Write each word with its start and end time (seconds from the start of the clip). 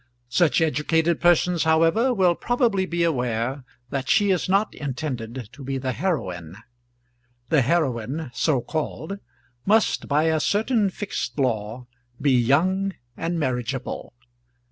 Such 0.29 0.61
educated 0.61 1.21
persons, 1.21 1.63
however, 1.63 2.11
will 2.11 2.33
probably 2.33 2.87
be 2.87 3.03
aware 3.03 3.63
that 3.91 4.09
she 4.09 4.31
is 4.31 4.49
not 4.49 4.73
intended 4.73 5.49
to 5.51 5.63
be 5.63 5.77
the 5.77 5.91
heroine. 5.91 6.57
The 7.49 7.61
heroine, 7.61 8.31
so 8.33 8.61
called, 8.61 9.19
must 9.63 10.07
by 10.07 10.23
a 10.23 10.39
certain 10.39 10.89
fixed 10.89 11.37
law 11.37 11.85
be 12.19 12.31
young 12.33 12.95
and 13.15 13.39
marriageable. 13.39 14.13